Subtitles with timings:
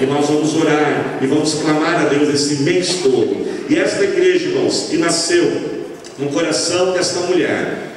[0.00, 3.46] e nós vamos orar e vamos clamar a Deus esse mês todo.
[3.68, 5.80] E esta igreja, irmãos, que nasceu
[6.18, 7.90] no coração desta mulher,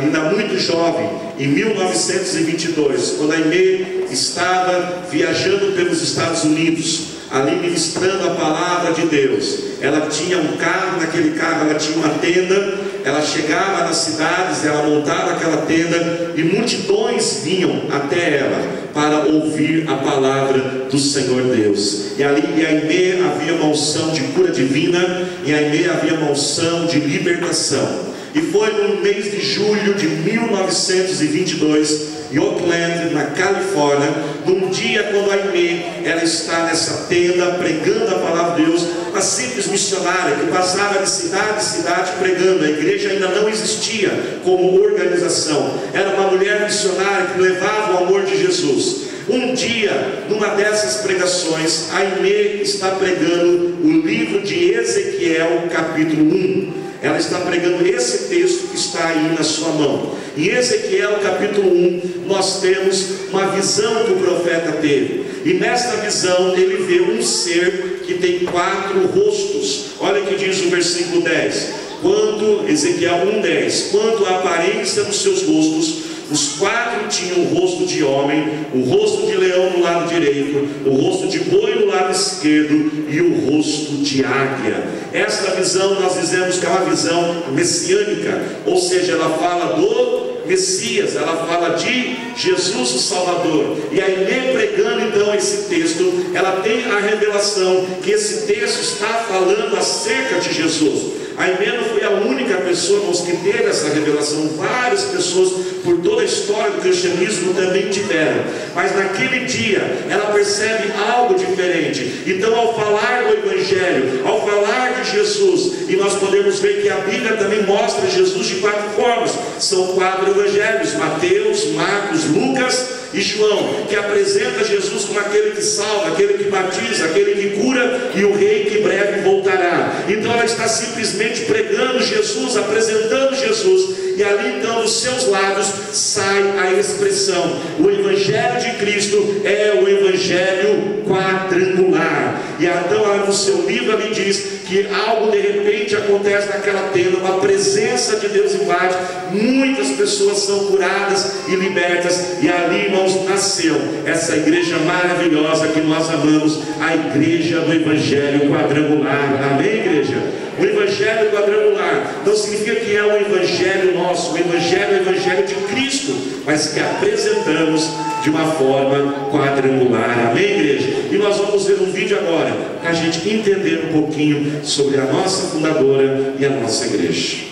[0.00, 1.08] ainda muito jovem,
[1.38, 9.06] em 1922, quando a Aimee estava viajando pelos Estados Unidos, ali ministrando a palavra de
[9.06, 9.58] Deus.
[9.80, 14.84] Ela tinha um carro, naquele carro ela tinha uma tenda, ela chegava nas cidades, ela
[14.84, 22.18] montava aquela tenda e multidões vinham até ela para ouvir a palavra do Senhor Deus.
[22.18, 26.86] E ali em Aimee havia uma unção de cura divina, em Aimee havia uma unção
[26.86, 28.06] de libertação.
[28.34, 34.10] E foi no mês de julho de 1922, em Oakland, na Califórnia,
[34.44, 39.20] num dia quando a Aimee, ela está nessa tenda pregando a palavra de Deus, uma
[39.20, 42.64] simples missionária que passava de cidade em cidade pregando.
[42.64, 44.10] A igreja ainda não existia
[44.44, 45.78] como organização.
[45.92, 49.06] Era uma mulher missionária que levava o amor de Jesus.
[49.28, 56.72] Um dia, numa dessas pregações, Aimee está pregando o livro de Ezequiel, capítulo 1.
[57.02, 60.14] Ela está pregando esse texto que está aí na sua mão.
[60.36, 65.24] Em Ezequiel capítulo 1, nós temos uma visão que o profeta teve.
[65.46, 69.92] E nesta visão ele vê um ser que tem quatro rostos.
[69.98, 71.86] Olha o que diz o versículo 10.
[72.02, 78.02] Quanto, Ezequiel 1,10, quanto à aparência dos seus rostos, os quatro tinham o rosto de
[78.02, 83.06] homem, o rosto de leão no lado direito, o rosto de boi no lado esquerdo
[83.08, 84.84] e o rosto de águia.
[85.12, 91.16] Esta visão nós dizemos que é uma visão messiânica, ou seja, ela fala do Messias,
[91.16, 93.76] ela fala de Jesus o Salvador.
[93.92, 99.76] E aí, pregando então esse texto, ela tem a revelação que esse texto está falando
[99.76, 101.25] acerca de Jesus.
[101.36, 104.48] A Aimee não foi a única pessoa irmãos, que teve essa revelação.
[104.56, 105.50] Várias pessoas,
[105.84, 108.44] por toda a história do cristianismo, também tiveram.
[108.74, 112.22] Mas naquele dia, ela percebe algo diferente.
[112.26, 116.96] Então, ao falar do Evangelho, ao falar de Jesus, e nós podemos ver que a
[116.96, 119.32] Bíblia também mostra Jesus de quatro formas.
[119.58, 126.08] São quatro evangelhos: Mateus, Marcos, Lucas e João, que apresenta Jesus como aquele que salva,
[126.08, 127.65] aquele que batiza, aquele que cura
[128.14, 130.04] e o rei que breve voltará.
[130.08, 136.58] Então ela está simplesmente pregando Jesus, apresentando Jesus, e ali então dos seus lábios sai
[136.58, 142.42] a expressão: o Evangelho de Cristo é o Evangelho quadrangular.
[142.58, 147.38] E então no seu livro ali diz que algo de repente acontece naquela tenda, uma
[147.38, 148.94] presença de Deus invade,
[149.30, 156.08] muitas pessoas são curadas e libertas, e ali, irmãos, nasceu essa igreja maravilhosa que nós
[156.10, 159.52] amamos, a igreja do Evangelho quadrangular.
[159.52, 160.16] Amém, igreja?
[160.58, 165.46] O Evangelho quadrangular não significa que é o Evangelho nosso, o Evangelho é o Evangelho
[165.46, 166.14] de Cristo,
[166.46, 167.90] mas que apresentamos
[168.22, 170.30] de uma forma quadrangular.
[170.30, 170.88] Amém, igreja?
[171.10, 175.04] E nós vamos ver um vídeo agora para a gente entender um pouquinho sobre a
[175.04, 177.44] nossa fundadora e a nossa igreja.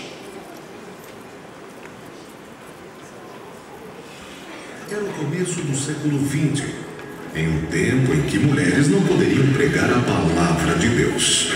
[4.90, 6.64] Era o começo do século XX,
[7.34, 11.52] em um tempo em que mulheres não poderiam pregar a palavra de Deus.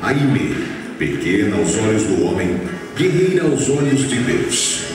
[0.00, 0.56] Aime,
[0.98, 2.60] pequena aos olhos do homem,
[2.96, 4.92] guerreira aos olhos de Deus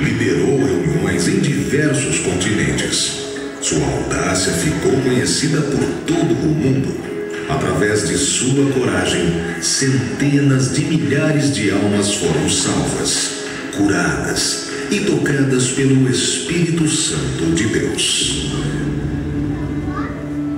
[0.00, 3.20] liderou reuniões em diversos continentes.
[3.60, 7.10] Sua audácia ficou conhecida por todo o mundo.
[7.48, 13.44] Através de sua coragem, centenas de milhares de almas foram salvas,
[13.76, 18.99] curadas e tocadas pelo Espírito Santo de Deus.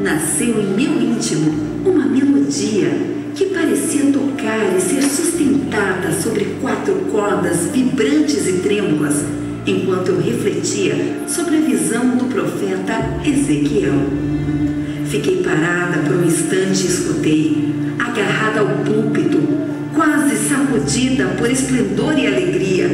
[0.03, 1.55] Nasceu em meu íntimo
[1.85, 2.91] uma melodia
[3.37, 9.25] que parecia tocar e ser sustentada sobre quatro cordas vibrantes e trêmulas,
[9.65, 10.97] enquanto eu refletia
[11.29, 13.95] sobre a visão do profeta Ezequiel.
[15.09, 19.39] Fiquei parada por um instante e escutei, agarrada ao púlpito,
[19.95, 22.91] quase sacudida por esplendor e alegria,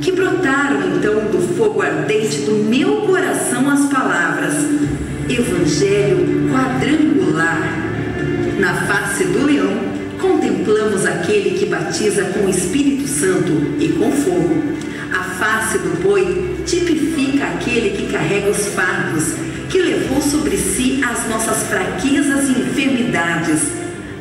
[0.00, 4.54] que brotaram então do fogo ardente do meu coração as palavras:
[5.32, 7.90] Evangelho quadrangular
[8.58, 9.80] na face do leão,
[10.20, 14.74] contemplamos aquele que batiza com o Espírito Santo e com fogo.
[15.12, 19.34] A face do boi tipifica aquele que carrega os fardos,
[19.70, 23.62] que levou sobre si as nossas fraquezas e enfermidades.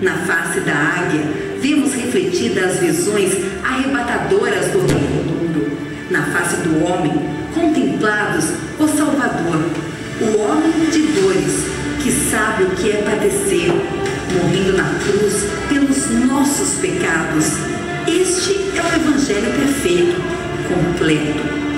[0.02, 1.24] Na face da águia,
[1.60, 5.78] vemos refletidas as visões arrebatadoras do reino do mundo.
[6.10, 7.12] Na face do homem,
[7.54, 8.46] contemplados
[8.80, 9.66] o Salvador,
[10.22, 11.66] o homem de dores,
[12.04, 13.72] que sabe o que é padecer
[14.34, 17.54] morrendo na cruz pelos nossos pecados.
[18.08, 20.22] Este é o Evangelho perfeito,
[20.68, 21.69] completo.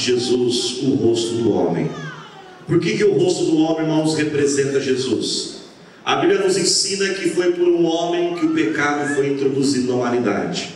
[0.00, 1.90] Jesus, o rosto do homem.
[2.66, 5.60] Por que, que o rosto do homem, irmãos, representa Jesus?
[6.04, 9.94] A Bíblia nos ensina que foi por um homem que o pecado foi introduzido na
[9.94, 10.74] humanidade.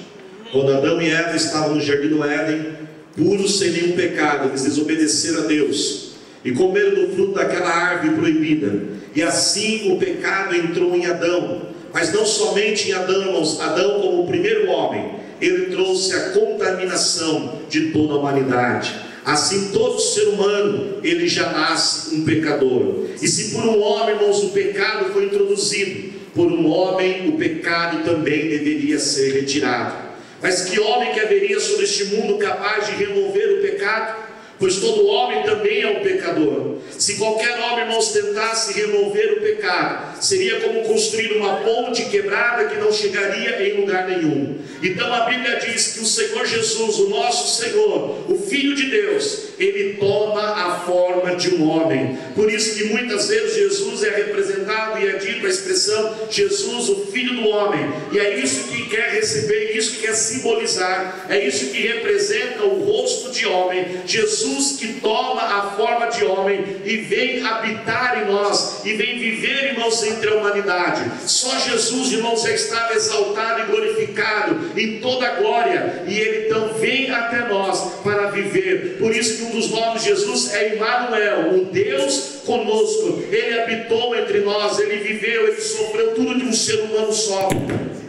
[0.53, 2.73] Quando Adão e Eva estavam no jardim do Éden,
[3.17, 6.13] puros sem nenhum pecado, eles desobedeceram a Deus
[6.45, 8.83] e comeram do fruto daquela árvore proibida.
[9.15, 11.63] E assim o pecado entrou em Adão,
[11.93, 17.61] mas não somente em Adão, irmãos, Adão como o primeiro homem, ele trouxe a contaminação
[17.69, 18.95] de toda a humanidade.
[19.25, 23.07] Assim, todo ser humano, ele já nasce um pecador.
[23.23, 28.05] E se por um homem, irmãos, o pecado foi introduzido, por um homem o pecado
[28.05, 30.05] também deveria ser retirado.
[30.43, 34.25] Mas que homem que haveria sobre este mundo capaz de remover o pecado?
[34.59, 36.77] Pois todo homem também é um pecador.
[36.91, 42.79] Se qualquer homem, irmãos, tentasse remover o pecado, seria como construir uma ponte quebrada que
[42.79, 44.59] não chegaria em lugar nenhum.
[44.83, 49.45] Então a Bíblia diz que o Senhor Jesus, o nosso Senhor, o Filho de Deus,
[49.59, 52.19] ele toma a forma de um homem.
[52.35, 57.07] Por isso que muitas vezes Jesus é representado e é dito a expressão Jesus, o
[57.07, 57.93] Filho do homem.
[58.13, 62.85] E é isso que quer receber, isso que quer simbolizar, é isso que representa o
[62.85, 64.03] rosto de homem.
[64.07, 69.73] Jesus que toma a forma de homem e vem habitar em nós e vem viver,
[69.73, 71.11] irmãos, entre a humanidade.
[71.27, 76.75] Só Jesus, irmãos, já estava exaltado e glorificado em toda a glória, e ele então
[76.75, 78.97] vem até nós para viver.
[78.99, 83.23] Por isso que um dos nomes de Jesus é Emmanuel, o Deus conosco.
[83.31, 87.49] Ele habitou entre nós, ele viveu, ele sofreu tudo de um ser humano só.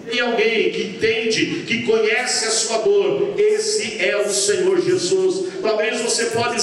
[0.09, 5.53] Tem alguém que entende, que conhece a sua dor, esse é o Senhor Jesus.
[5.61, 6.57] Talvez você pode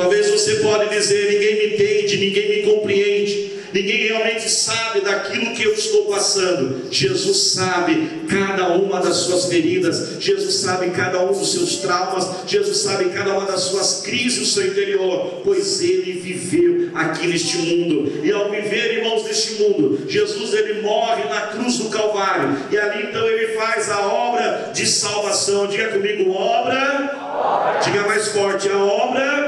[0.00, 5.62] Talvez você pode dizer, ninguém me entende, ninguém me compreende ninguém realmente sabe daquilo que
[5.62, 6.90] eu estou passando.
[6.90, 12.78] Jesus sabe cada uma das suas feridas, Jesus sabe cada um dos seus traumas, Jesus
[12.78, 18.24] sabe cada uma das suas crises no seu interior, pois ele viveu aqui neste mundo.
[18.24, 23.04] E ao viver, irmãos, neste mundo, Jesus ele morre na cruz do Calvário, e ali
[23.04, 25.66] então ele faz a obra de salvação.
[25.66, 27.18] Diga comigo, obra.
[27.32, 27.80] obra.
[27.80, 29.39] Diga mais forte, a obra.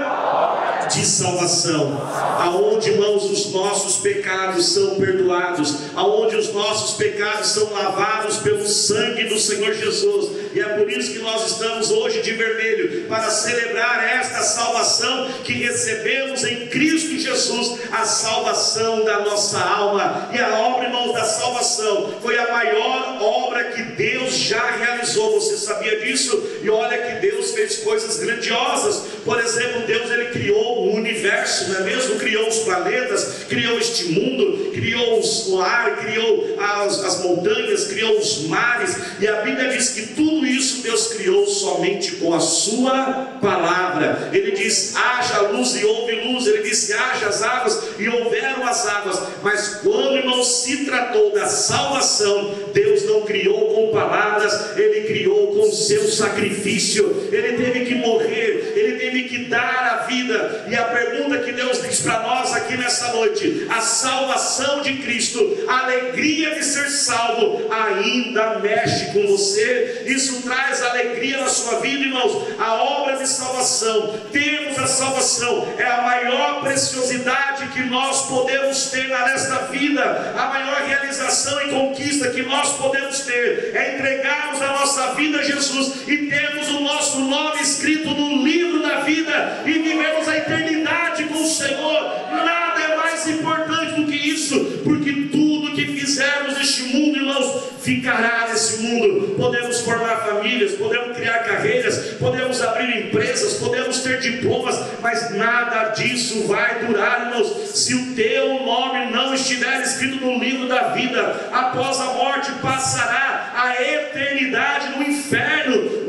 [0.94, 2.00] De salvação,
[2.38, 9.24] aonde, irmãos, os nossos pecados são perdoados, aonde os nossos pecados são lavados pelo sangue
[9.24, 14.04] do Senhor Jesus, e é por isso que nós estamos hoje de vermelho, para celebrar
[14.04, 20.86] esta salvação que recebemos em Cristo Jesus, a salvação da nossa alma, e a obra,
[20.86, 26.60] irmãos, da salvação foi a maior obra que Deus já realizou, você sabia disso?
[26.62, 31.80] E olha que Deus fez coisas grandiosas, por exemplo, Deus ele criou o universo, não
[31.80, 32.16] é mesmo?
[32.16, 38.44] Criou os planetas, criou este mundo, criou o ar, criou as, as montanhas, criou os
[38.44, 44.30] mares, e a Bíblia diz que tudo isso Deus criou somente com a Sua palavra.
[44.32, 48.86] Ele diz: haja luz e houve luz, ele disse: haja as águas e houveram as
[48.86, 49.18] águas.
[49.42, 55.70] Mas quando, irmão, se tratou da salvação, Deus não criou com palavras, ele criou com
[55.70, 57.28] seu sacrifício.
[57.30, 61.82] Ele teve que morrer, ele teve que dar a vida e a pergunta que Deus
[61.82, 67.70] diz para nós aqui nessa noite: a salvação de Cristo, a alegria de ser salvo,
[67.72, 70.04] ainda mexe com você?
[70.06, 72.48] Isso traz alegria na sua vida, irmãos.
[72.58, 79.08] A obra de salvação, temos a salvação, é a maior preciosidade que nós podemos ter
[79.08, 85.14] nesta vida, a maior realização e conquista que nós podemos ter é entregarmos a nossa
[85.14, 90.28] vida a Jesus e termos o nosso nome escrito no livro da vida e vivemos
[90.28, 92.02] a eternidade com o Senhor.
[92.30, 98.48] Nada é mais importante do que isso, porque tudo que fizermos neste mundo, irmãos, ficará
[98.48, 99.34] nesse mundo.
[99.36, 106.46] Podemos formar famílias, podemos criar carreiras, podemos abrir empresas, podemos ter diplomas, mas nada disso
[106.46, 107.70] vai durar, irmãos.
[107.74, 113.52] Se o teu nome não estiver escrito no livro da vida, após a morte passará
[113.54, 116.01] a eternidade no inferno.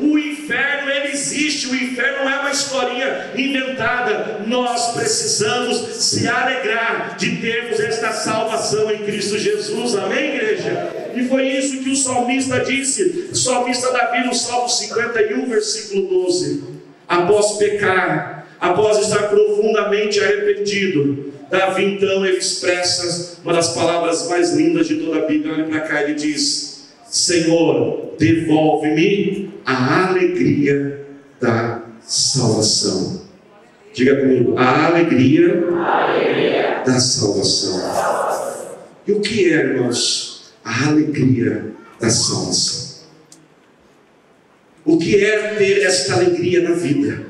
[1.93, 4.41] Inferno não é uma historinha inventada.
[4.45, 9.95] Nós precisamos se alegrar de termos esta salvação em Cristo Jesus.
[9.95, 10.91] Amém, igreja?
[11.15, 16.63] E foi isso que o salmista disse, o salmista Davi no Salmo 51, versículo 12.
[17.07, 24.87] Após pecar, após estar profundamente arrependido, Davi então ele expressa uma das palavras mais lindas
[24.87, 25.53] de toda a Bíblia.
[25.53, 31.05] Olha para cá, ele diz: Senhor, devolve-me a alegria
[31.39, 31.82] da
[32.13, 33.21] salvação.
[33.91, 36.83] Diga comigo, a alegria, a alegria.
[36.85, 37.81] da salvação.
[39.07, 43.07] E o que é, irmãos, a alegria da salvação?
[44.85, 47.25] O que é ter esta alegria na vida?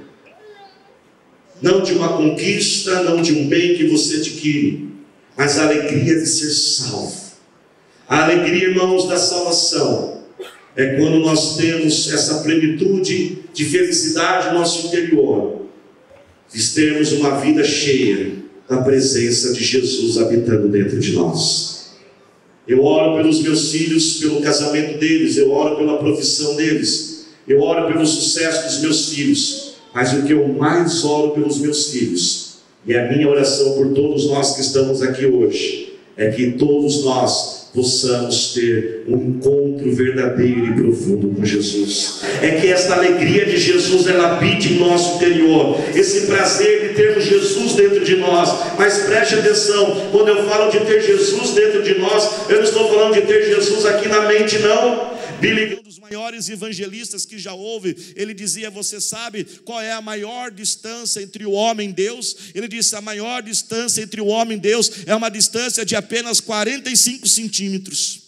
[1.61, 4.89] Não de uma conquista, não de um bem que você adquire,
[5.37, 7.23] mas a alegria de ser salvo.
[8.07, 10.22] A alegria, irmãos, da salvação
[10.75, 15.61] é quando nós temos essa plenitude de felicidade no nosso interior,
[16.51, 18.31] de termos uma vida cheia
[18.67, 21.93] da presença de Jesus habitando dentro de nós.
[22.67, 27.91] Eu oro pelos meus filhos, pelo casamento deles, eu oro pela profissão deles, eu oro
[27.91, 32.53] pelo sucesso dos meus filhos, mas o que eu mais oro pelos meus filhos,
[32.85, 37.62] e a minha oração por todos nós que estamos aqui hoje, é que todos nós
[37.73, 42.21] possamos ter um encontro verdadeiro e profundo com Jesus.
[42.41, 47.23] É que esta alegria de Jesus ela habite em nosso interior, esse prazer de termos
[47.23, 48.53] Jesus dentro de nós.
[48.77, 52.87] Mas preste atenção, quando eu falo de ter Jesus dentro de nós, eu não estou
[52.89, 55.12] falando de ter Jesus aqui na mente, não.
[55.39, 60.01] Billy um dos maiores evangelistas que já houve, ele dizia: Você sabe qual é a
[60.01, 62.35] maior distância entre o homem e Deus?
[62.55, 66.39] Ele disse: A maior distância entre o homem e Deus é uma distância de apenas
[66.39, 68.22] 45 centímetros.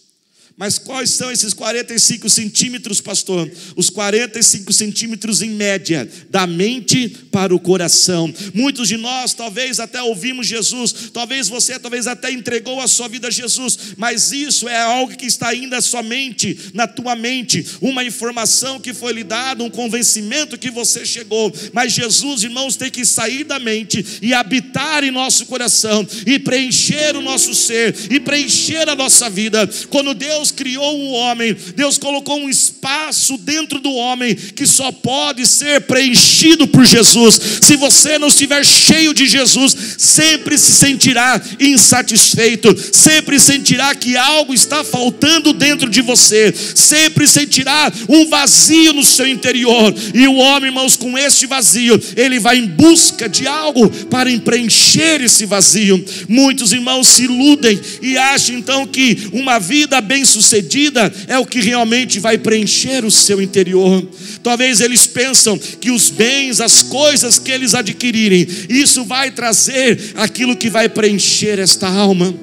[0.58, 3.50] Mas quais são esses 45 centímetros, pastor?
[3.76, 8.32] Os 45 centímetros em média, da mente para o coração.
[8.54, 13.28] Muitos de nós talvez até ouvimos Jesus, talvez você talvez até entregou a sua vida
[13.28, 18.80] a Jesus, mas isso é algo que está ainda somente na tua mente, uma informação
[18.80, 21.52] que foi lhe dada, um convencimento que você chegou.
[21.74, 27.14] Mas Jesus, irmãos, tem que sair da mente e habitar em nosso coração e preencher
[27.14, 29.68] o nosso ser e preencher a nossa vida.
[29.90, 34.92] Quando Deus Deus criou o homem, Deus colocou um espaço dentro do homem que só
[34.92, 37.40] pode ser preenchido por Jesus.
[37.62, 44.54] Se você não estiver cheio de Jesus, sempre se sentirá insatisfeito, sempre sentirá que algo
[44.54, 49.92] está faltando dentro de você, sempre sentirá um vazio no seu interior.
[50.14, 55.20] E o homem, irmãos, com este vazio, ele vai em busca de algo para preencher
[55.22, 56.04] esse vazio.
[56.28, 61.60] Muitos irmãos se iludem e acham então que uma vida abençoada sucedida é o que
[61.60, 64.06] realmente vai preencher o seu interior.
[64.42, 70.56] Talvez eles pensam que os bens, as coisas que eles adquirirem, isso vai trazer aquilo
[70.56, 72.34] que vai preencher esta alma.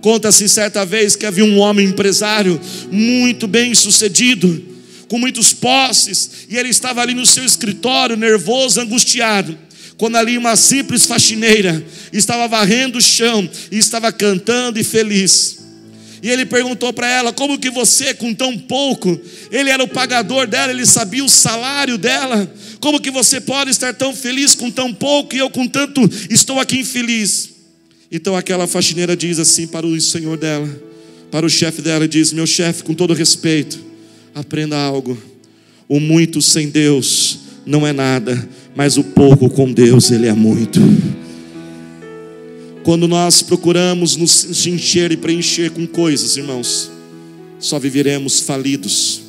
[0.00, 4.70] Conta-se certa vez que havia um homem empresário muito bem sucedido,
[5.08, 9.58] com muitos posses, e ele estava ali no seu escritório, nervoso, angustiado
[9.98, 15.61] quando ali uma simples faxineira estava varrendo o chão e estava cantando e feliz.
[16.22, 20.46] E ele perguntou para ela: Como que você, com tão pouco, ele era o pagador
[20.46, 22.50] dela, ele sabia o salário dela.
[22.78, 26.00] Como que você pode estar tão feliz com tão pouco e eu com tanto
[26.30, 27.50] estou aqui infeliz?
[28.10, 30.68] Então aquela faxineira diz assim para o senhor dela,
[31.30, 33.80] para o chefe dela, diz: Meu chefe, com todo respeito,
[34.34, 35.20] aprenda algo.
[35.88, 40.80] O muito sem Deus não é nada, mas o pouco com Deus, ele é muito.
[42.84, 46.90] Quando nós procuramos nos encher e preencher com coisas, irmãos,
[47.60, 49.22] só viveremos falidos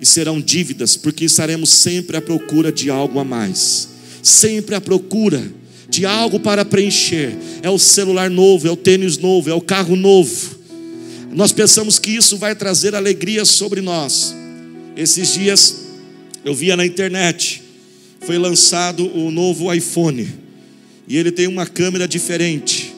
[0.00, 3.88] e serão dívidas, porque estaremos sempre à procura de algo a mais,
[4.22, 5.42] sempre à procura
[5.88, 7.36] de algo para preencher.
[7.60, 10.56] É o celular novo, é o tênis novo, é o carro novo.
[11.32, 14.34] Nós pensamos que isso vai trazer alegria sobre nós.
[14.96, 15.76] Esses dias
[16.44, 17.62] eu via na internet,
[18.20, 20.28] foi lançado o novo iPhone,
[21.08, 22.91] e ele tem uma câmera diferente.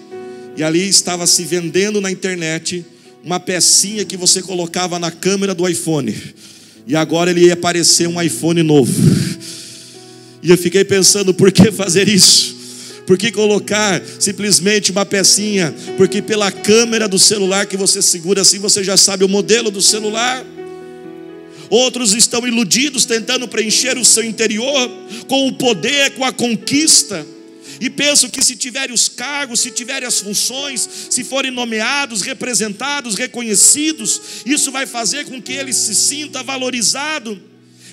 [0.57, 2.85] E ali estava se vendendo na internet
[3.25, 6.15] uma pecinha que você colocava na câmera do iPhone.
[6.87, 8.93] E agora ele ia aparecer um iPhone novo.
[10.43, 12.55] E eu fiquei pensando, por que fazer isso?
[13.07, 15.75] Por que colocar simplesmente uma pecinha?
[15.97, 19.83] Porque pela câmera do celular que você segura assim, você já sabe o modelo do
[19.83, 20.45] celular.
[21.71, 24.91] Outros estão iludidos, tentando preencher o seu interior
[25.27, 27.27] com o poder, com a conquista
[27.81, 33.15] e pensam que se tiverem os cargos, se tiverem as funções, se forem nomeados, representados,
[33.15, 37.41] reconhecidos, isso vai fazer com que ele se sinta valorizado.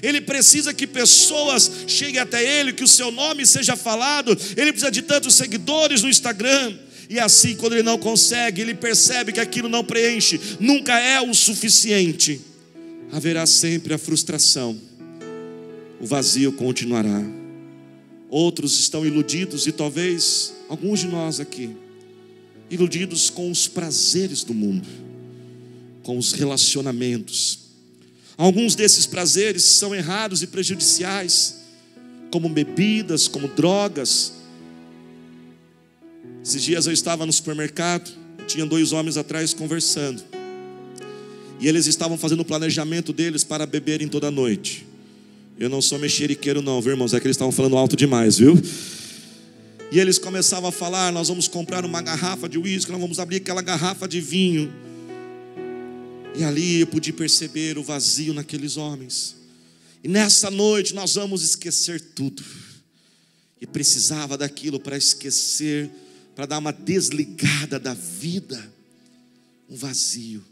[0.01, 4.35] Ele precisa que pessoas cheguem até ele, que o seu nome seja falado.
[4.57, 6.75] Ele precisa de tantos seguidores no Instagram.
[7.09, 11.33] E assim, quando ele não consegue, ele percebe que aquilo não preenche, nunca é o
[11.33, 12.39] suficiente.
[13.11, 14.79] Haverá sempre a frustração,
[15.99, 17.40] o vazio continuará.
[18.31, 21.75] Outros estão iludidos, e talvez alguns de nós aqui,
[22.71, 24.87] iludidos com os prazeres do mundo,
[26.01, 27.61] com os relacionamentos,
[28.41, 31.57] Alguns desses prazeres são errados e prejudiciais,
[32.31, 34.33] como bebidas, como drogas.
[36.43, 38.09] Esses dias eu estava no supermercado,
[38.47, 40.23] tinha dois homens atrás conversando.
[41.59, 44.87] E eles estavam fazendo o planejamento deles para beberem toda noite.
[45.61, 47.13] Eu não sou mexeriqueiro, não, viu, irmãos?
[47.13, 48.59] É que eles estavam falando alto demais, viu?
[49.91, 53.35] E eles começavam a falar: nós vamos comprar uma garrafa de uísque, nós vamos abrir
[53.35, 54.73] aquela garrafa de vinho.
[56.35, 59.35] E ali eu pude perceber o vazio naqueles homens.
[60.03, 62.43] E nessa noite nós vamos esquecer tudo.
[63.61, 65.91] E precisava daquilo para esquecer,
[66.35, 68.73] para dar uma desligada da vida,
[69.69, 70.43] um vazio.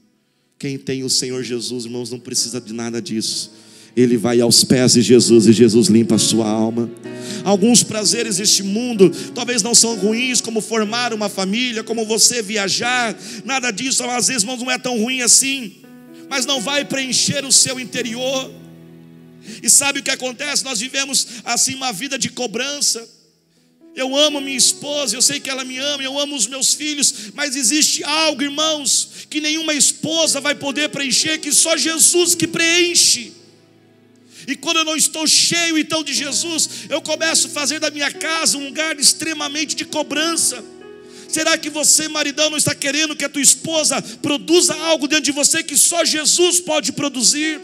[0.59, 3.68] Quem tem o Senhor Jesus, irmãos, não precisa de nada disso.
[3.99, 6.89] Ele vai aos pés de Jesus e Jesus limpa a sua alma.
[7.43, 13.13] Alguns prazeres deste mundo talvez não são ruins, como formar uma família, como você viajar,
[13.43, 15.73] nada disso, às vezes não é tão ruim assim,
[16.29, 18.49] mas não vai preencher o seu interior.
[19.61, 20.63] E sabe o que acontece?
[20.63, 23.05] Nós vivemos assim uma vida de cobrança.
[23.95, 27.31] Eu amo minha esposa, eu sei que ela me ama, eu amo os meus filhos,
[27.33, 33.38] mas existe algo, irmãos, que nenhuma esposa vai poder preencher, que só Jesus que preenche.
[34.47, 38.11] E quando eu não estou cheio então de Jesus, eu começo a fazer da minha
[38.11, 40.63] casa um lugar extremamente de cobrança.
[41.27, 45.31] Será que você, maridão, não está querendo que a tua esposa produza algo dentro de
[45.31, 47.61] você que só Jesus pode produzir?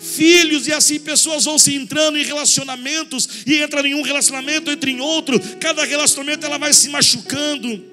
[0.00, 4.88] Filhos e assim pessoas vão se entrando em relacionamentos e entra em um relacionamento, entra
[4.88, 7.84] em outro, cada relacionamento ela vai se machucando.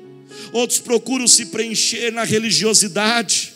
[0.54, 3.55] Outros procuram se preencher na religiosidade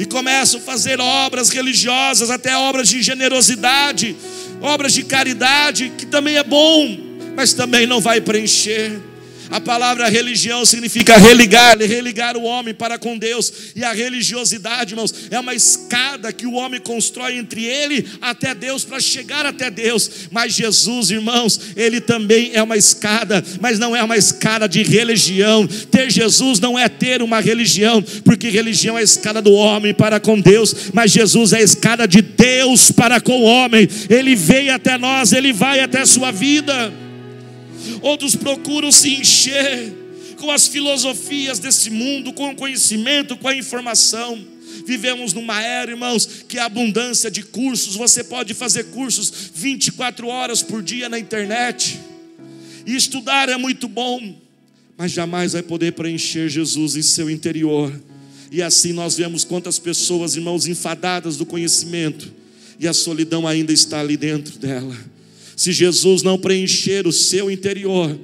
[0.00, 4.16] e começam a fazer obras religiosas, até obras de generosidade,
[4.60, 6.96] obras de caridade, que também é bom,
[7.36, 9.09] mas também não vai preencher.
[9.50, 13.52] A palavra religião significa religar, religar o homem para com Deus.
[13.74, 18.84] E a religiosidade, irmãos, é uma escada que o homem constrói entre ele até Deus
[18.84, 20.28] para chegar até Deus.
[20.30, 25.66] Mas Jesus, irmãos, ele também é uma escada, mas não é uma escada de religião.
[25.66, 30.20] Ter Jesus não é ter uma religião, porque religião é a escada do homem para
[30.20, 33.88] com Deus, mas Jesus é a escada de Deus para com o homem.
[34.08, 37.09] Ele veio até nós, ele vai até a sua vida
[38.02, 39.92] outros procuram se encher
[40.36, 44.42] com as filosofias desse mundo, com o conhecimento, com a informação.
[44.86, 50.62] Vivemos numa era, irmãos, que a abundância de cursos, você pode fazer cursos 24 horas
[50.62, 52.00] por dia na internet.
[52.86, 54.34] E estudar é muito bom,
[54.96, 57.92] mas jamais vai poder preencher Jesus em seu interior.
[58.50, 62.32] E assim nós vemos quantas pessoas, irmãos, enfadadas do conhecimento,
[62.78, 64.96] e a solidão ainda está ali dentro dela.
[65.60, 68.18] Se Jesus não preencher o seu interior,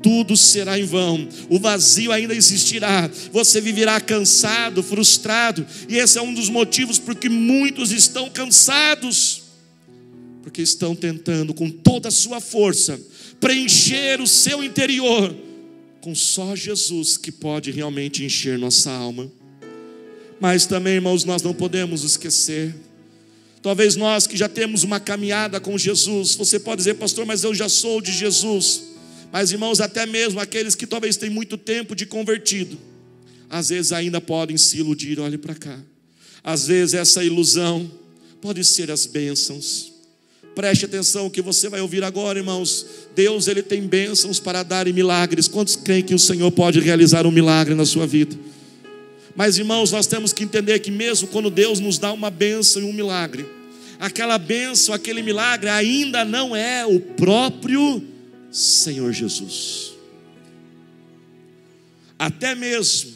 [0.00, 6.22] tudo será em vão, o vazio ainda existirá, você viverá cansado, frustrado, e esse é
[6.22, 9.42] um dos motivos porque muitos estão cansados,
[10.44, 13.00] porque estão tentando com toda a sua força
[13.40, 15.34] preencher o seu interior
[16.00, 19.28] com só Jesus que pode realmente encher nossa alma.
[20.38, 22.72] Mas também, irmãos, nós não podemos esquecer
[23.66, 27.52] Talvez nós que já temos uma caminhada com Jesus, você pode dizer, pastor, mas eu
[27.52, 28.84] já sou de Jesus.
[29.32, 32.78] Mas irmãos, até mesmo aqueles que talvez têm muito tempo de convertido,
[33.50, 35.80] às vezes ainda podem se iludir, olhe para cá.
[36.44, 37.90] Às vezes essa ilusão
[38.40, 39.92] pode ser as bênçãos.
[40.54, 42.86] Preste atenção o que você vai ouvir agora, irmãos.
[43.16, 45.48] Deus ele tem bênçãos para dar e milagres.
[45.48, 48.38] Quantos creem que o Senhor pode realizar um milagre na sua vida?
[49.34, 52.84] Mas irmãos, nós temos que entender que mesmo quando Deus nos dá uma bênção e
[52.84, 53.55] um milagre,
[53.98, 58.02] aquela bênção, aquele milagre ainda não é o próprio
[58.50, 59.94] Senhor Jesus.
[62.18, 63.14] Até mesmo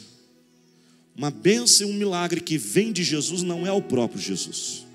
[1.15, 4.85] uma bênção e um milagre que vem de Jesus não é o próprio Jesus.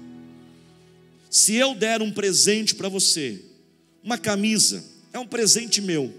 [1.30, 3.40] Se eu der um presente para você,
[4.02, 6.12] uma camisa, é um presente meu.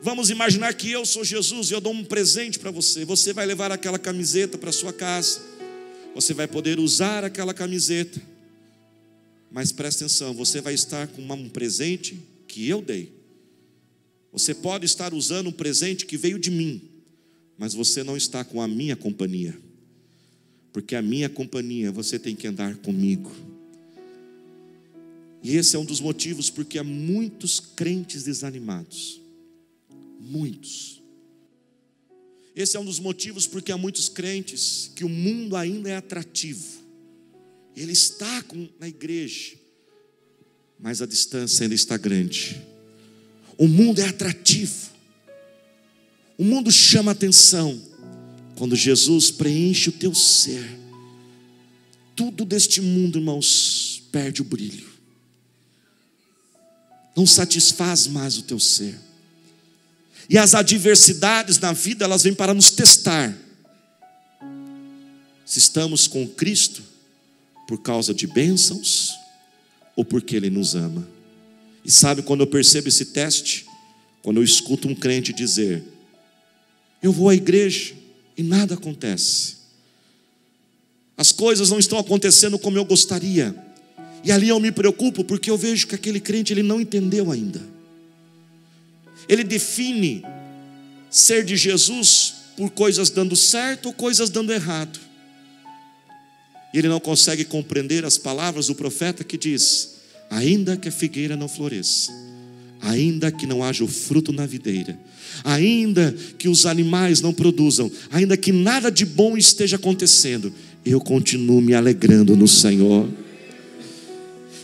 [0.00, 3.04] Vamos imaginar que eu sou Jesus e eu dou um presente para você.
[3.04, 5.40] Você vai levar aquela camiseta para sua casa.
[6.14, 8.20] Você vai poder usar aquela camiseta.
[9.50, 13.12] Mas presta atenção, você vai estar com um presente que eu dei.
[14.32, 16.82] Você pode estar usando um presente que veio de mim,
[17.56, 19.58] mas você não está com a minha companhia.
[20.72, 23.32] Porque a minha companhia você tem que andar comigo.
[25.42, 29.20] E esse é um dos motivos porque há muitos crentes desanimados.
[30.20, 31.00] Muitos.
[32.54, 36.77] Esse é um dos motivos porque há muitos crentes que o mundo ainda é atrativo
[37.78, 39.52] ele está com, na igreja,
[40.80, 42.60] mas a distância ainda está grande.
[43.56, 44.90] O mundo é atrativo,
[46.36, 47.80] o mundo chama atenção.
[48.56, 50.68] Quando Jesus preenche o teu ser,
[52.16, 54.88] tudo deste mundo, irmãos, perde o brilho.
[57.16, 58.98] Não satisfaz mais o teu ser.
[60.28, 63.36] E as adversidades na vida, elas vêm para nos testar.
[65.46, 66.82] Se estamos com Cristo
[67.68, 69.14] por causa de bênçãos
[69.94, 71.06] ou porque Ele nos ama.
[71.84, 73.66] E sabe quando eu percebo esse teste?
[74.22, 75.84] Quando eu escuto um crente dizer:
[77.02, 77.92] Eu vou à igreja
[78.38, 79.58] e nada acontece.
[81.14, 83.54] As coisas não estão acontecendo como eu gostaria.
[84.24, 87.60] E ali eu me preocupo porque eu vejo que aquele crente ele não entendeu ainda.
[89.28, 90.24] Ele define
[91.10, 95.07] ser de Jesus por coisas dando certo ou coisas dando errado.
[96.72, 99.96] E ele não consegue compreender as palavras do profeta que diz:
[100.30, 102.12] ainda que a figueira não floresça,
[102.80, 104.98] ainda que não haja o fruto na videira,
[105.44, 110.52] ainda que os animais não produzam, ainda que nada de bom esteja acontecendo,
[110.84, 113.08] eu continuo me alegrando no Senhor.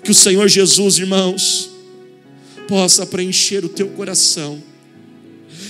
[0.03, 1.71] Que o Senhor Jesus, irmãos,
[2.69, 4.63] possa preencher o teu coração,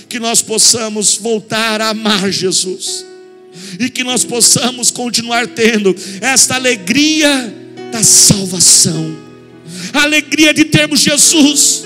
[0.09, 3.05] que nós possamos voltar a amar Jesus
[3.79, 7.53] e que nós possamos continuar tendo esta alegria
[7.91, 9.17] da salvação,
[9.93, 11.85] a alegria de termos Jesus,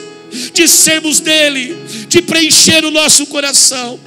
[0.53, 1.75] de sermos dele,
[2.07, 3.99] de preencher o nosso coração.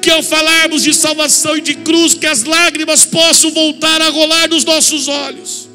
[0.00, 4.48] Que ao falarmos de salvação e de cruz, que as lágrimas possam voltar a rolar
[4.48, 5.68] nos nossos olhos.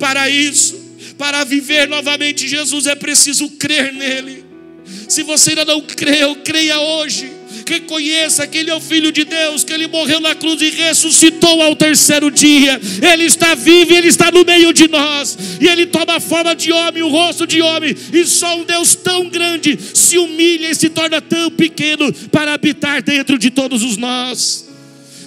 [0.00, 0.80] Para isso,
[1.16, 4.44] para viver novamente Jesus, é preciso crer nele.
[5.08, 9.64] Se você ainda não creu, creia hoje reconheça que Ele é o Filho de Deus,
[9.64, 12.80] que Ele morreu na cruz e ressuscitou ao terceiro dia.
[13.12, 15.36] Ele está vivo Ele está no meio de nós.
[15.60, 17.94] E Ele toma a forma de homem, o rosto de homem.
[18.12, 23.02] E só um Deus tão grande se humilha e se torna tão pequeno para habitar
[23.02, 24.72] dentro de todos os nós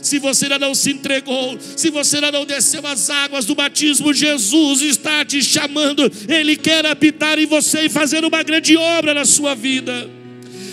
[0.01, 4.13] se você ainda não se entregou, se você ainda não desceu as águas do batismo,
[4.13, 9.25] Jesus está te chamando, Ele quer habitar em você e fazer uma grande obra na
[9.25, 10.07] sua vida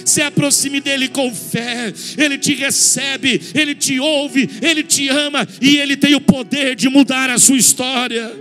[0.04, 5.76] se aproxime dele com fé, ele te recebe, ele te ouve, ele te ama e
[5.76, 8.32] ele tem o poder de mudar a sua história.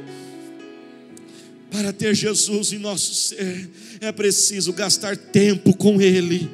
[1.69, 3.69] Para ter Jesus em nosso ser,
[4.02, 6.50] é preciso gastar tempo com Ele.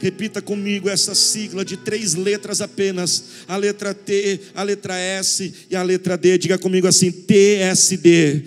[0.00, 5.76] Repita comigo essa sigla de três letras apenas: a letra T, a letra S e
[5.76, 6.38] a letra D.
[6.38, 8.44] Diga comigo assim: TSD.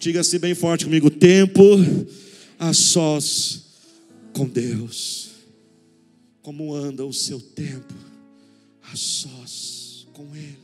[0.00, 1.62] Diga-se bem forte comigo: tempo
[2.58, 3.63] a sós
[4.34, 5.30] com Deus.
[6.42, 7.94] Como anda o seu tempo
[8.82, 10.58] a sós com Ele.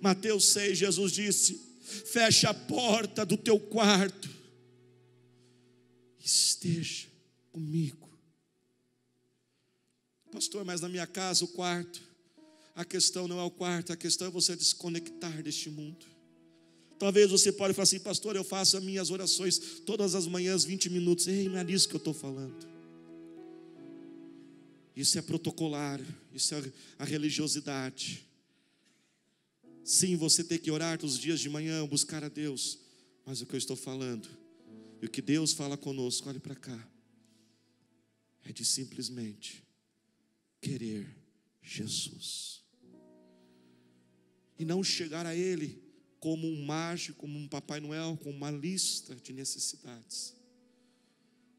[0.00, 1.60] Mateus 6, Jesus disse:
[2.06, 4.30] Fecha a porta do teu quarto,
[6.20, 7.08] esteja
[7.50, 8.08] comigo.
[10.30, 12.00] Pastor, mas na minha casa o quarto,
[12.74, 16.11] a questão não é o quarto, a questão é você desconectar deste mundo.
[17.02, 20.88] Talvez você pode falar assim, pastor, eu faço as minhas orações todas as manhãs, 20
[20.88, 21.26] minutos.
[21.26, 22.64] Ei, não é disso que eu estou falando.
[24.94, 26.00] Isso é protocolar,
[26.32, 26.62] isso é
[27.00, 28.24] a religiosidade.
[29.82, 32.78] Sim, você tem que orar todos os dias de manhã, buscar a Deus.
[33.26, 34.28] Mas o que eu estou falando,
[35.02, 36.88] e o que Deus fala conosco, olhe para cá,
[38.44, 39.64] é de simplesmente
[40.60, 41.12] querer
[41.60, 42.62] Jesus.
[44.56, 45.81] E não chegar a Ele
[46.22, 50.32] como um mágico, como um Papai Noel, com uma lista de necessidades.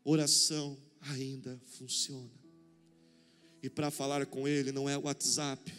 [0.06, 2.32] Oração ainda funciona.
[3.62, 5.70] E para falar com Ele não é WhatsApp,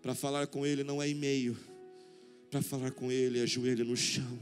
[0.00, 1.58] para falar com Ele não é e-mail,
[2.50, 4.38] para falar com Ele é joelho no chão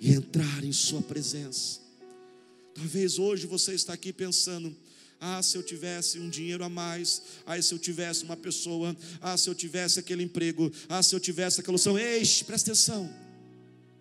[0.00, 1.82] e entrar em Sua presença.
[2.74, 4.74] Talvez hoje você está aqui pensando,
[5.24, 7.22] ah, se eu tivesse um dinheiro a mais.
[7.46, 8.96] Ah, se eu tivesse uma pessoa.
[9.20, 10.68] Ah, se eu tivesse aquele emprego.
[10.88, 12.04] Ah, se eu tivesse aquela solução.
[12.04, 13.08] Ei, presta atenção.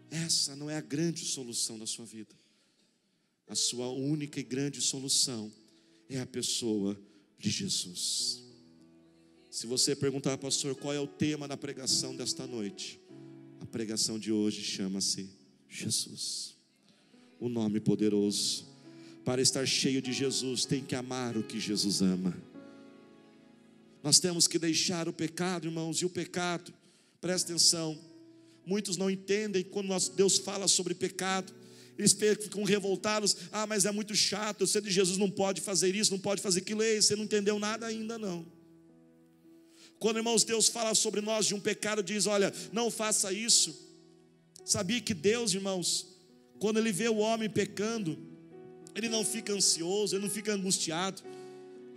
[0.09, 2.35] Essa não é a grande solução da sua vida.
[3.47, 5.51] A sua única e grande solução
[6.09, 6.99] é a pessoa
[7.37, 8.41] de Jesus.
[9.51, 12.99] Se você perguntar, pastor, qual é o tema da pregação desta noite?
[13.59, 15.29] A pregação de hoje chama-se
[15.69, 16.55] Jesus,
[17.39, 18.70] o nome poderoso
[19.23, 22.35] para estar cheio de Jesus, tem que amar o que Jesus ama.
[24.03, 26.73] Nós temos que deixar o pecado, irmãos, e o pecado,
[27.19, 27.97] presta atenção.
[28.65, 31.53] Muitos não entendem quando Deus fala sobre pecado,
[31.97, 33.37] eles ficam revoltados.
[33.51, 34.61] Ah, mas é muito chato.
[34.61, 36.81] Eu sei de Jesus não pode fazer isso, não pode fazer aquilo.
[36.83, 38.45] Você não entendeu nada ainda não.
[39.99, 43.87] Quando, irmãos, Deus fala sobre nós de um pecado, diz: Olha, não faça isso.
[44.65, 46.07] Sabia que Deus, irmãos,
[46.59, 48.17] quando Ele vê o homem pecando,
[48.95, 51.21] ele não fica ansioso, ele não fica angustiado.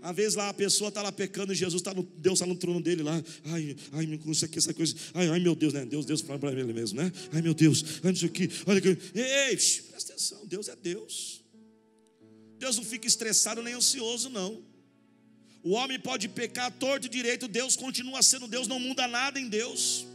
[0.02, 2.54] Às vezes lá a pessoa está lá pecando e Jesus está no, Deus está no
[2.54, 3.22] trono dele lá.
[3.46, 4.94] Ai, ai, isso aqui, essa coisa.
[5.14, 5.86] Ai, ai, meu Deus, né?
[5.86, 7.10] Deus, Deus fala para ele mesmo, né?
[7.32, 8.98] Ai, meu Deus, ai, isso aqui, olha aqui.
[9.14, 11.42] Ei, presta atenção, Deus é Deus.
[12.58, 14.62] Deus não fica estressado nem ansioso, não.
[15.62, 19.48] O homem pode pecar torto e direito, Deus continua sendo Deus, não muda nada em
[19.48, 20.06] Deus.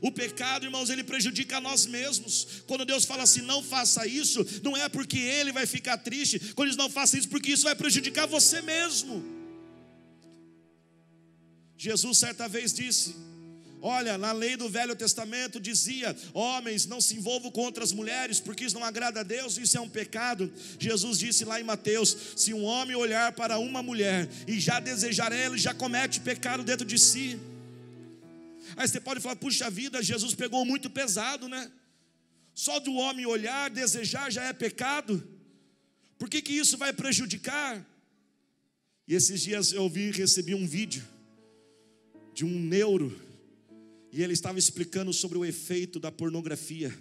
[0.00, 2.62] O pecado, irmãos, ele prejudica a nós mesmos.
[2.66, 6.52] Quando Deus fala assim, não faça isso, não é porque ele vai ficar triste.
[6.54, 9.24] Quando diz não faça isso, porque isso vai prejudicar você mesmo.
[11.76, 13.14] Jesus certa vez disse:
[13.82, 18.64] Olha, na lei do Velho Testamento dizia: homens, não se envolvam com outras mulheres, porque
[18.64, 20.52] isso não agrada a Deus, isso é um pecado.
[20.78, 25.30] Jesus disse lá em Mateus: se um homem olhar para uma mulher e já desejar
[25.32, 27.38] ela, já comete pecado dentro de si.
[28.76, 31.72] Aí você pode falar: puxa vida, Jesus pegou muito pesado, né?
[32.54, 35.26] Só do homem olhar, desejar já é pecado.
[36.18, 37.84] Por que, que isso vai prejudicar?
[39.08, 41.04] E esses dias eu vi, recebi um vídeo
[42.34, 43.18] de um neuro
[44.12, 46.96] e ele estava explicando sobre o efeito da pornografia.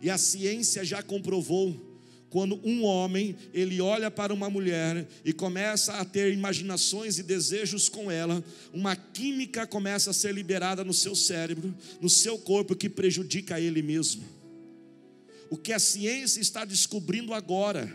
[0.00, 1.91] E a ciência já comprovou
[2.32, 7.90] quando um homem ele olha para uma mulher e começa a ter imaginações e desejos
[7.90, 8.42] com ela,
[8.72, 13.82] uma química começa a ser liberada no seu cérebro, no seu corpo que prejudica ele
[13.82, 14.24] mesmo.
[15.50, 17.94] O que a ciência está descobrindo agora,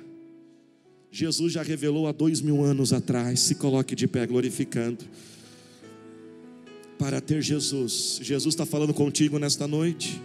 [1.12, 3.39] Jesus já revelou há dois mil anos atrás.
[3.39, 5.04] Se coloque de pé glorificando
[7.00, 8.19] para ter Jesus.
[8.21, 10.21] Jesus está falando contigo nesta noite.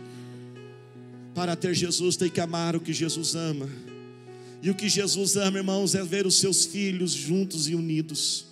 [1.35, 3.71] Para ter Jesus, tem que amar o que Jesus ama.
[4.63, 8.47] E o que Jesus ama, irmãos, é ver os seus filhos juntos e unidos.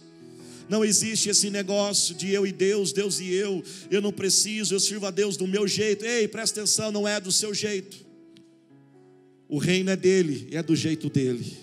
[0.69, 3.63] Não existe esse negócio de eu e Deus, Deus e eu.
[3.91, 6.05] Eu não preciso, eu sirvo a Deus do meu jeito.
[6.05, 8.05] Ei, presta atenção, não é do seu jeito.
[9.49, 11.57] O reino é dele, é do jeito dele.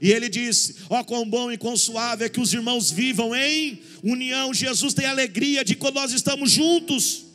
[0.00, 3.34] E ele disse: Ó, oh, quão bom e quão suave é que os irmãos vivam
[3.34, 4.54] em união.
[4.54, 7.27] Jesus tem alegria de quando nós estamos juntos.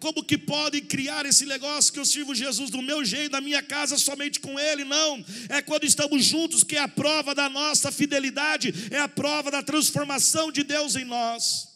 [0.00, 3.62] Como que podem criar esse negócio que eu sirvo Jesus do meu jeito, da minha
[3.62, 4.82] casa, somente com Ele?
[4.82, 9.50] Não, é quando estamos juntos que é a prova da nossa fidelidade, é a prova
[9.50, 11.68] da transformação de Deus em nós.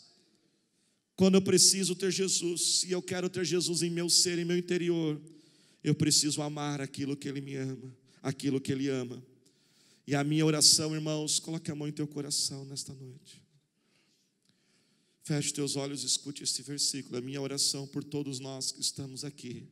[1.14, 4.56] Quando eu preciso ter Jesus, e eu quero ter Jesus em meu ser, em meu
[4.56, 5.20] interior,
[5.84, 9.22] eu preciso amar aquilo que Ele me ama, aquilo que Ele ama.
[10.06, 13.43] E a minha oração, irmãos, coloque a mão em teu coração nesta noite.
[15.24, 17.16] Feche teus olhos e escute este versículo.
[17.16, 19.66] A minha oração por todos nós que estamos aqui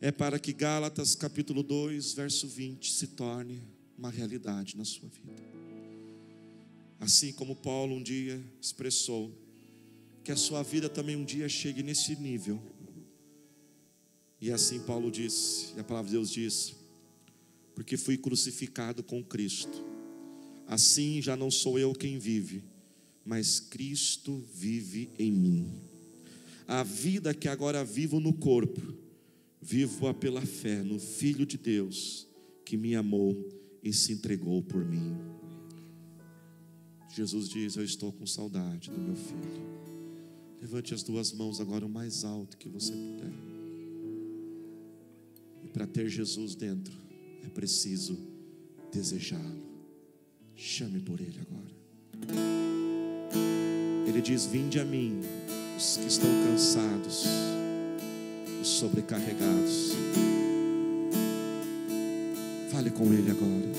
[0.00, 3.62] é para que Gálatas capítulo 2, verso 20 se torne
[3.98, 5.42] uma realidade na sua vida.
[6.98, 9.30] Assim como Paulo um dia expressou,
[10.24, 12.62] que a sua vida também um dia chegue nesse nível.
[14.40, 16.74] E assim Paulo disse, e a palavra de Deus diz:
[17.74, 19.84] porque fui crucificado com Cristo.
[20.66, 22.69] Assim já não sou eu quem vive,
[23.24, 25.68] mas Cristo vive em mim.
[26.66, 28.94] A vida que agora vivo no corpo,
[29.60, 32.26] vivo-a pela fé no Filho de Deus,
[32.64, 33.36] que me amou
[33.82, 35.16] e se entregou por mim.
[37.14, 39.70] Jesus diz: Eu estou com saudade do meu filho.
[40.60, 43.32] Levante as duas mãos agora o mais alto que você puder.
[45.64, 46.94] E para ter Jesus dentro,
[47.42, 48.16] é preciso
[48.92, 49.62] desejá-lo.
[50.54, 52.69] Chame por ele agora.
[54.10, 55.20] Ele diz: Vinde a mim,
[55.78, 57.26] os que estão cansados
[58.60, 59.92] e sobrecarregados.
[62.72, 63.70] Fale com ele agora.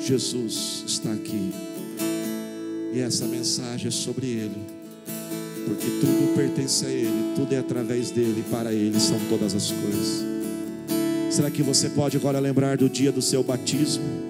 [0.00, 1.52] Jesus está aqui.
[2.92, 4.60] E essa mensagem é sobre ele.
[5.66, 10.24] Porque tudo pertence a ele, tudo é através dele, para ele são todas as coisas.
[11.30, 14.29] Será que você pode agora lembrar do dia do seu batismo?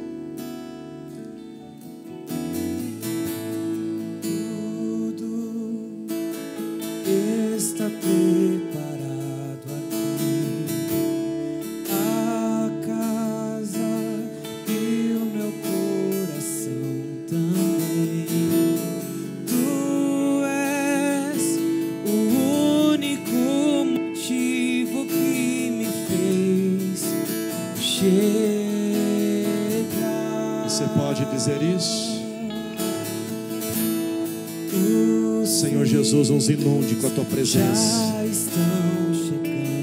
[37.40, 38.20] presença.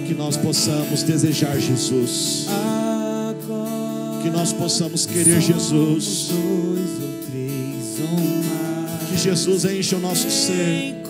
[0.05, 2.47] Que nós possamos desejar Jesus.
[4.21, 6.31] Que nós possamos querer Jesus.
[9.09, 11.01] Que Jesus encha o nosso ser.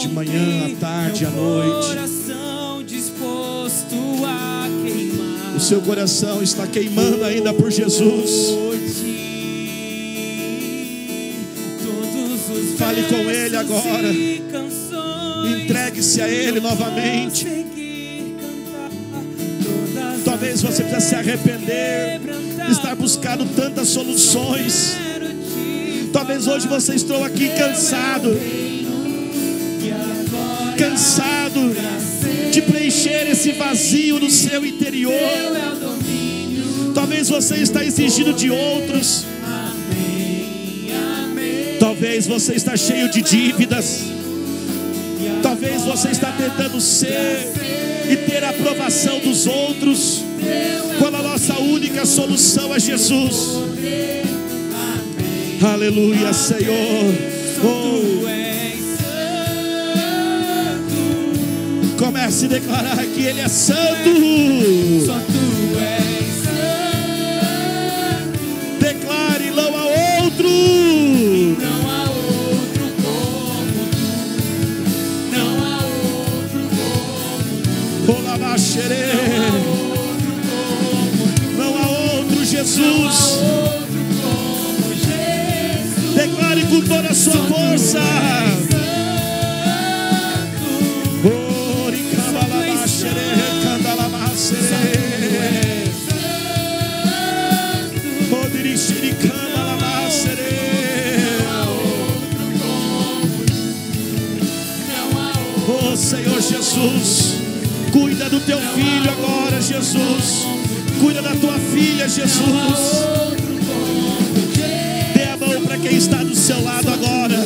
[0.00, 1.98] De manhã, à tarde, à noite.
[5.56, 8.54] O seu coração está queimando ainda por Jesus.
[12.78, 14.12] Fale com Ele agora.
[15.46, 17.46] Entregue-se a Ele novamente.
[20.24, 22.20] Talvez você precisa se arrepender,
[22.70, 24.96] estar buscando tantas soluções.
[26.12, 28.30] Talvez hoje você estou aqui cansado,
[30.78, 31.76] cansado
[32.50, 35.12] de preencher esse vazio no seu interior.
[36.94, 39.26] Talvez você está exigindo de outros.
[41.80, 44.13] Talvez você está cheio de dívidas.
[45.64, 47.50] Talvez você está tentando ser
[48.06, 50.22] e ter a aprovação dos outros,
[50.98, 53.62] quando a nossa única solução é Jesus.
[55.62, 57.14] Aleluia, Senhor.
[57.64, 58.24] Oh.
[61.96, 63.80] Comece a declarar que Ele é santo.
[65.06, 66.44] Só tu és
[68.80, 69.86] Declare, não há
[70.20, 70.83] outro.
[81.56, 83.40] Não há outro Jesus.
[86.14, 88.00] Declare com toda a sua força.
[105.66, 107.33] Oh Senhor Jesus,
[108.34, 110.44] do teu filho agora, Jesus.
[111.00, 113.04] Cuida da tua filha, Jesus.
[115.14, 117.36] Dê a mão para quem está do seu lado agora.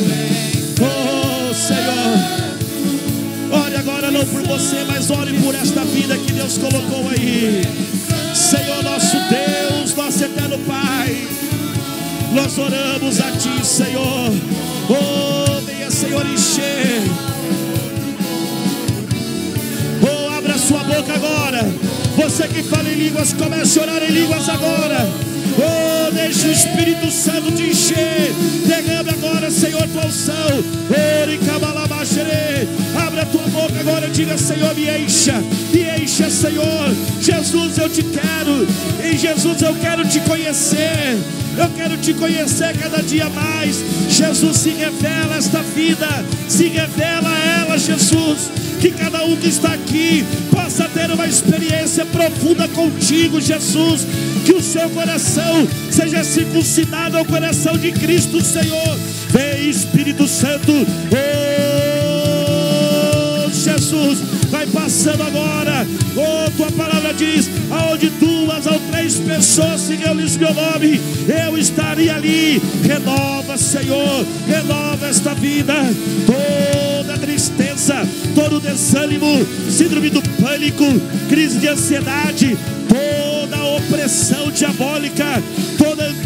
[0.81, 2.17] Oh Senhor.
[3.63, 7.61] Ore agora não por você, mas ore por esta vida que Deus colocou aí.
[8.33, 11.27] Senhor nosso Deus, nosso eterno Pai.
[12.33, 14.31] Nós oramos a Ti, Senhor.
[14.89, 17.28] Oh, venha, Senhor, encher.
[20.69, 21.63] Sua boca agora.
[22.15, 25.09] Você que fala em línguas, comece a orar em línguas agora.
[25.57, 28.31] Oh, deixe o Espírito Santo te encher.
[28.67, 30.63] Derrame agora, Senhor, tua unção.
[31.43, 32.67] Cabalabachere.
[32.95, 35.41] Abra tua boca agora e diga, Senhor, me encha.
[35.73, 36.95] Me encha, Senhor.
[37.19, 38.67] Jesus, eu te quero.
[39.03, 41.17] Em Jesus, eu quero te conhecer.
[41.57, 43.83] Eu quero te conhecer cada dia mais.
[44.09, 46.07] Jesus, se revela esta vida.
[46.47, 48.51] Se revela ela, Jesus.
[48.79, 54.07] Que cada um que está aqui possa ter uma experiência profunda contigo, Jesus.
[54.45, 58.97] Que o seu coração seja circuncidado ao coração de Cristo, Senhor.
[59.29, 60.71] Vem, Espírito Santo.
[61.91, 64.19] Oh, Jesus,
[64.59, 65.87] vai passando agora.
[66.15, 72.15] Oh, tua palavra diz: aonde duas ou três pessoas se reúnem meu nome, eu estaria
[72.15, 72.61] ali.
[72.83, 75.73] Renova, Senhor, renova esta vida.
[76.25, 80.85] Toda tristeza, todo desânimo, síndrome do pânico,
[81.29, 85.41] crise de ansiedade, toda opressão diabólica,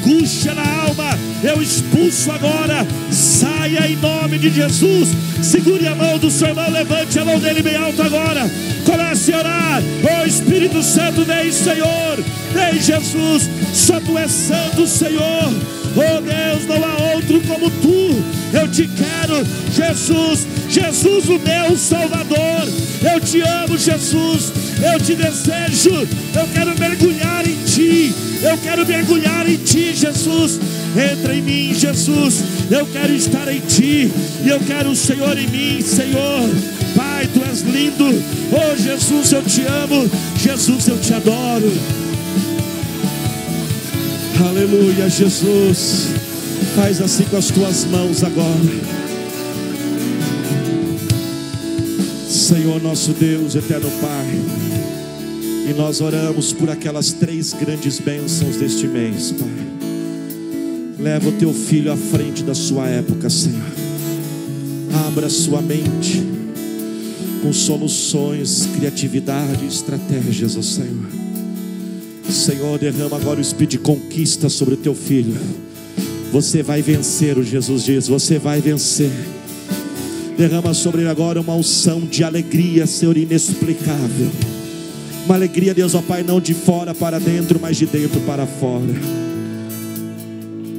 [0.03, 2.85] angústia na alma, eu expulso agora.
[3.09, 5.09] Saia em nome de Jesus.
[5.41, 8.49] Segure a mão do seu irmão, levante a mão dele bem alto agora.
[8.85, 9.83] Comece a orar.
[10.03, 12.23] Oh Espírito Santo, vem, Senhor.
[12.53, 13.49] Vem, Jesus.
[13.73, 15.53] Só tu és santo, Senhor.
[15.95, 18.23] Oh Deus, não há outro como tu.
[18.51, 20.47] Eu te quero, Jesus.
[20.69, 22.67] Jesus, o meu Salvador.
[23.01, 24.51] Eu te amo, Jesus.
[24.81, 26.07] Eu te desejo.
[26.35, 28.13] Eu quero mergulhar em ti.
[28.41, 30.59] Eu quero mergulhar em ti, Jesus.
[30.95, 32.43] Entra em mim, Jesus.
[32.71, 34.11] Eu quero estar em ti.
[34.43, 36.49] E eu quero o Senhor em mim, Senhor.
[36.95, 38.05] Pai, tu és lindo.
[38.51, 40.09] Oh, Jesus, eu te amo.
[40.37, 41.71] Jesus, eu te adoro.
[44.39, 46.07] Aleluia, Jesus.
[46.75, 49.03] Faz assim com as tuas mãos agora.
[52.27, 54.27] Senhor nosso Deus, eterno Pai.
[55.69, 59.49] E nós oramos por aquelas três grandes bênçãos deste mês, Pai.
[60.99, 63.61] Leva o teu filho à frente da sua época, Senhor.
[65.07, 66.23] Abra sua mente
[67.41, 71.22] com soluções, criatividade, estratégias, ó Senhor.
[72.31, 75.35] Senhor, derrama agora o espírito de conquista sobre o teu filho.
[76.31, 79.11] Você vai vencer, o Jesus diz, você vai vencer.
[80.37, 84.31] Derrama sobre ele agora uma unção de alegria, Senhor, inexplicável.
[85.25, 88.83] Uma alegria, Deus, ó Pai, não de fora para dentro, mas de dentro para fora.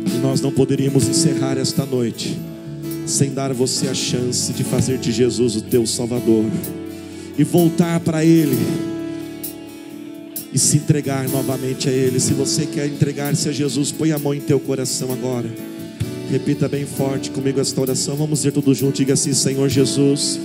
[0.07, 2.37] E nós não poderíamos encerrar esta noite
[3.07, 6.45] sem dar você a chance de fazer de Jesus o teu Salvador
[7.39, 8.94] e voltar para Ele
[10.55, 12.21] e se entregar novamente a Ele.
[12.21, 15.51] Se você quer entregar-se a Jesus, põe a mão em teu coração agora.
[16.31, 18.15] Repita bem forte comigo esta oração.
[18.15, 18.97] Vamos dizer tudo junto.
[18.97, 20.39] Diga assim: Senhor Jesus,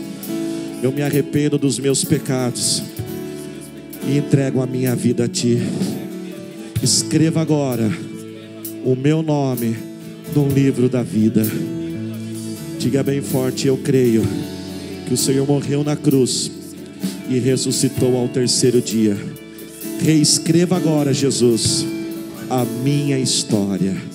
[0.81, 2.81] eu me arrependo dos meus pecados
[4.07, 5.59] e entrego a minha vida a Ti.
[6.81, 7.91] Escreva agora
[8.83, 9.77] o meu nome
[10.35, 11.45] no livro da vida.
[12.79, 14.23] Diga bem forte: Eu creio
[15.07, 16.51] que o Senhor morreu na cruz
[17.29, 19.38] e ressuscitou ao terceiro dia.
[20.01, 21.85] Reescreva agora, Jesus,
[22.49, 24.08] a minha história